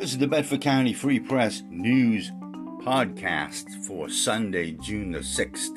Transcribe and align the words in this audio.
This 0.00 0.12
is 0.12 0.18
the 0.18 0.26
Bedford 0.26 0.62
County 0.62 0.94
Free 0.94 1.20
Press 1.20 1.62
News 1.68 2.30
Podcast 2.80 3.84
for 3.84 4.08
Sunday, 4.08 4.72
June 4.72 5.12
the 5.12 5.18
6th. 5.18 5.76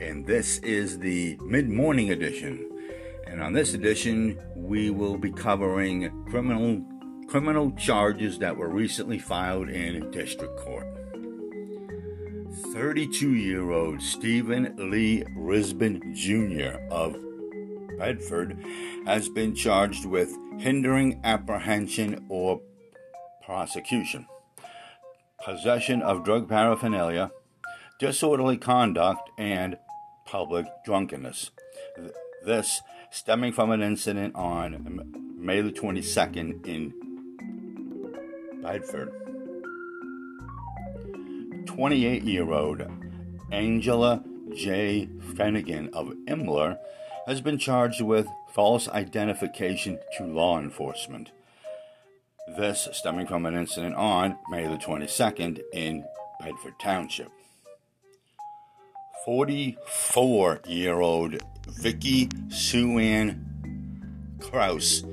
And 0.00 0.24
this 0.24 0.56
is 0.60 0.98
the 0.98 1.36
mid 1.42 1.68
morning 1.68 2.10
edition. 2.10 2.66
And 3.26 3.42
on 3.42 3.52
this 3.52 3.74
edition, 3.74 4.40
we 4.56 4.88
will 4.88 5.18
be 5.18 5.30
covering 5.30 6.24
criminal 6.30 6.82
criminal 7.28 7.70
charges 7.72 8.38
that 8.38 8.56
were 8.56 8.70
recently 8.70 9.18
filed 9.18 9.68
in 9.68 10.10
district 10.10 10.56
court. 10.56 10.86
32 12.72 13.34
year 13.34 13.72
old 13.72 14.00
Stephen 14.00 14.74
Lee 14.90 15.22
Risbin 15.36 16.14
Jr. 16.14 16.78
of 16.90 17.14
Bedford 17.98 18.56
has 19.04 19.28
been 19.28 19.54
charged 19.54 20.06
with 20.06 20.34
hindering 20.56 21.20
apprehension 21.24 22.24
or 22.30 22.62
prosecution, 23.50 24.28
possession 25.44 26.00
of 26.02 26.22
drug 26.22 26.48
paraphernalia, 26.48 27.32
disorderly 27.98 28.56
conduct, 28.56 29.28
and 29.36 29.76
public 30.24 30.66
drunkenness. 30.84 31.50
This 32.46 32.80
stemming 33.10 33.52
from 33.52 33.72
an 33.72 33.82
incident 33.82 34.36
on 34.36 35.34
May 35.36 35.62
the 35.62 35.72
22nd 35.72 36.64
in 36.64 36.94
Bedford. 38.62 39.10
28 41.66 42.22
year 42.22 42.52
old 42.52 42.82
Angela 43.50 44.22
J. 44.54 45.08
Fennigan 45.34 45.90
of 45.92 46.12
Imler 46.28 46.78
has 47.26 47.40
been 47.40 47.58
charged 47.58 48.00
with 48.00 48.28
false 48.54 48.88
identification 48.90 49.98
to 50.18 50.24
law 50.24 50.60
enforcement. 50.60 51.32
This 52.48 52.88
stemming 52.92 53.26
from 53.26 53.46
an 53.46 53.54
incident 53.54 53.94
on 53.94 54.36
May 54.50 54.66
the 54.66 54.76
22nd 54.76 55.60
in 55.72 56.04
Bedford 56.40 56.72
Township. 56.80 57.30
44 59.24 60.62
year 60.66 61.00
old 61.00 61.36
Vicky 61.68 62.26
Suann 62.48 63.44
Kraus 64.40 65.04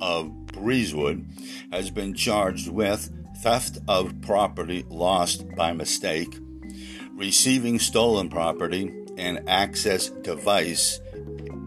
of 0.00 0.28
Breezewood 0.46 1.26
has 1.72 1.90
been 1.90 2.14
charged 2.14 2.68
with 2.68 3.10
theft 3.38 3.78
of 3.88 4.20
property 4.20 4.84
lost 4.88 5.48
by 5.56 5.72
mistake, 5.72 6.38
receiving 7.14 7.78
stolen 7.78 8.28
property, 8.28 8.92
and 9.16 9.48
access 9.48 10.10
device 10.10 11.00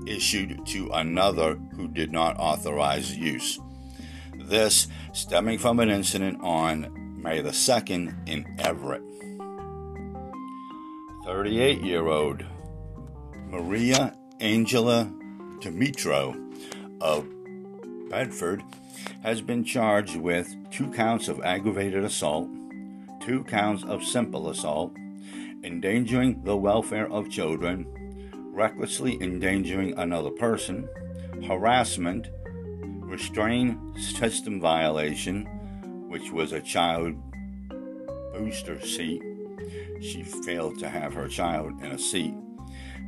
issued 0.08 0.66
to 0.68 0.90
another 0.92 1.56
who 1.76 1.88
did 1.88 2.12
not 2.12 2.38
authorize 2.40 3.16
use. 3.16 3.60
This 4.50 4.88
stemming 5.14 5.60
from 5.60 5.80
an 5.80 5.92
incident 5.92 6.40
on 6.42 7.22
May 7.22 7.40
the 7.40 7.52
2nd 7.52 8.28
in 8.28 8.48
Everett. 8.58 9.04
38 11.24 11.82
year 11.82 12.08
old 12.08 12.44
Maria 13.52 14.18
Angela 14.40 15.14
Dimitro 15.60 16.36
of 17.00 17.28
Bedford 18.10 18.64
has 19.22 19.40
been 19.40 19.64
charged 19.64 20.16
with 20.16 20.52
two 20.72 20.92
counts 20.94 21.28
of 21.28 21.40
aggravated 21.44 22.04
assault, 22.04 22.50
two 23.22 23.44
counts 23.44 23.84
of 23.84 24.04
simple 24.04 24.50
assault, 24.50 24.96
endangering 25.64 26.44
the 26.44 26.58
welfare 26.58 27.08
of 27.12 27.30
children, 27.30 27.86
recklessly 28.52 29.16
endangering 29.22 29.96
another 30.00 30.32
person, 30.32 30.90
harassment, 31.48 32.30
restraint 33.10 33.80
system 33.98 34.62
violation, 34.62 35.46
which 36.08 36.32
was 36.32 36.52
a 36.52 36.62
child 36.62 37.16
booster 38.34 38.80
seat. 38.86 39.24
She 40.00 40.24
failed 40.24 40.78
to 40.80 40.90
have 40.90 41.14
her 41.16 41.28
child 41.28 41.82
in 41.84 41.92
a 41.92 41.98
seat. 42.00 42.36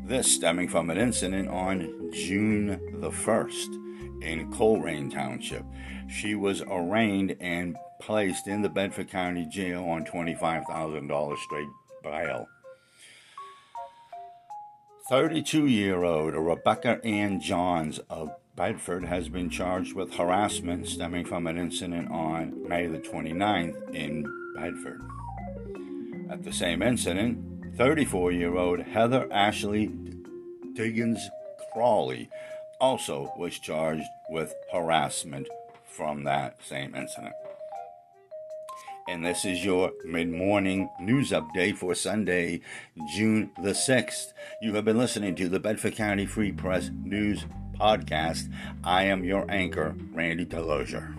This 0.04 0.34
stemming 0.34 0.70
from 0.70 0.90
an 0.90 0.98
incident 0.98 1.50
on 1.50 2.10
June 2.12 3.00
the 3.00 3.12
1st 3.12 4.24
in 4.24 4.52
Colerain 4.52 5.14
Township. 5.14 5.64
She 6.10 6.34
was 6.34 6.64
arraigned 6.68 7.38
and 7.40 7.78
placed 8.02 8.48
in 8.48 8.64
the 8.64 8.70
Bedford 8.70 9.10
County 9.10 9.46
Jail 9.46 9.84
on 9.84 10.06
$25,000 10.06 11.38
straight 11.38 11.68
bail. 12.04 12.48
32 15.10 15.68
year 15.68 16.04
old 16.04 16.34
Rebecca 16.34 17.00
Ann 17.04 17.40
Johns 17.40 18.00
of 18.10 18.32
Bedford 18.56 19.06
has 19.06 19.30
been 19.30 19.50
charged 19.50 19.96
with 19.96 20.14
harassment 20.14 20.88
stemming 20.88 21.26
from 21.26 21.48
an 21.48 21.58
incident 21.58 22.12
on 22.12 22.68
May 22.68 22.88
the 22.88 23.00
29th 23.00 23.96
in 23.96 24.26
Bedford. 24.56 25.02
At 26.30 26.44
the 26.44 26.52
same 26.52 26.82
incident, 26.82 27.76
34 27.78 28.32
year 28.34 28.56
old 28.56 28.82
Heather 28.82 29.28
Ashley 29.32 29.92
Diggins 30.74 31.30
Crawley 31.72 32.30
also 32.80 33.32
was 33.38 33.58
charged 33.58 34.08
with 34.30 34.54
harassment 34.74 35.48
from 35.86 36.24
that 36.26 36.58
same 36.64 36.94
incident. 36.94 37.34
And 39.08 39.26
this 39.26 39.46
is 39.46 39.66
your 39.66 39.92
mid 40.06 40.30
morning 40.30 40.90
news 41.00 41.32
update 41.32 41.78
for 41.78 41.96
Sunday, 41.96 42.62
June 43.14 43.52
the 43.62 43.72
6th. 43.72 44.34
You 44.62 44.76
have 44.76 44.86
been 44.86 44.98
listening 44.98 45.36
to 45.36 45.50
the 45.50 45.60
Bedford 45.60 45.96
County 45.96 46.26
Free 46.26 46.52
Press 46.52 46.90
News 47.04 47.46
podcast. 47.82 48.48
I 48.84 49.06
am 49.06 49.24
your 49.24 49.50
anchor, 49.50 49.96
Randy 50.14 50.46
Delozier. 50.46 51.16